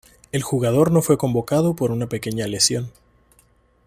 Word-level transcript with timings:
El 0.31 0.41
jugador 0.41 0.89
no 0.89 1.03
fue 1.03 1.15
convocado 1.19 1.75
por 1.75 1.91
una 1.91 2.07
pequeña 2.07 2.47
lesión. 2.47 2.91